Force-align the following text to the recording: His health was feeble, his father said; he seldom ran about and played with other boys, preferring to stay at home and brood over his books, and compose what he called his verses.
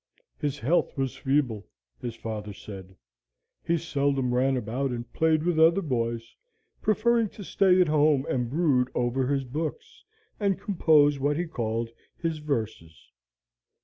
His 0.39 0.57
health 0.57 0.97
was 0.97 1.15
feeble, 1.15 1.67
his 1.99 2.15
father 2.15 2.53
said; 2.53 2.95
he 3.63 3.77
seldom 3.77 4.33
ran 4.33 4.57
about 4.57 4.89
and 4.89 5.13
played 5.13 5.43
with 5.43 5.59
other 5.59 5.83
boys, 5.83 6.35
preferring 6.81 7.29
to 7.29 7.43
stay 7.43 7.79
at 7.79 7.87
home 7.87 8.25
and 8.27 8.49
brood 8.49 8.89
over 8.95 9.27
his 9.27 9.43
books, 9.43 10.03
and 10.39 10.59
compose 10.59 11.19
what 11.19 11.37
he 11.37 11.45
called 11.45 11.91
his 12.17 12.39
verses. 12.39 13.11